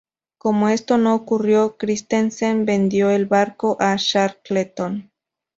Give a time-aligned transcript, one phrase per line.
[0.39, 5.11] Como esto no ocurrió, Christensen vendió el barco a Shackleton.